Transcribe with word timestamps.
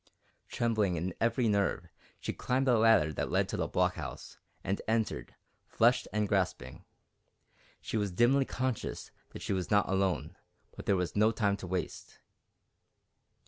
Trembling 0.49 0.95
in 0.95 1.13
every 1.21 1.47
nerve, 1.47 1.87
she 2.19 2.33
climbed 2.33 2.65
the 2.65 2.75
ladder 2.79 3.13
that 3.13 3.29
led 3.29 3.47
to 3.49 3.55
the 3.55 3.67
blockhouse, 3.67 4.39
and 4.63 4.81
entered, 4.87 5.35
flushed 5.67 6.07
and 6.11 6.27
gasping. 6.27 6.85
She 7.81 7.97
was 7.97 8.11
dimly 8.11 8.45
conscious 8.45 9.11
that 9.29 9.43
she 9.43 9.53
was 9.53 9.69
not 9.69 9.87
alone, 9.87 10.35
but 10.75 10.87
there 10.87 10.95
was 10.95 11.15
no 11.15 11.29
time 11.29 11.55
to 11.57 11.67
waste. 11.67 12.17